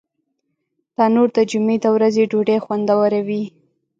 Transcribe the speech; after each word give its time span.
تنور 0.95 1.29
د 1.37 1.37
جمعې 1.49 1.77
د 1.81 1.85
ورځې 1.95 2.23
ډوډۍ 2.31 2.57
خوندوروي 2.65 3.43